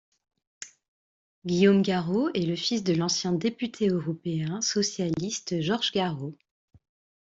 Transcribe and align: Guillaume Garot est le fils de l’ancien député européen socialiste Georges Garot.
Guillaume 1.45 1.83
Garot 1.83 2.31
est 2.33 2.47
le 2.47 2.55
fils 2.55 2.83
de 2.83 2.95
l’ancien 2.95 3.33
député 3.33 3.87
européen 3.87 4.59
socialiste 4.59 5.61
Georges 5.61 5.91
Garot. 5.91 6.35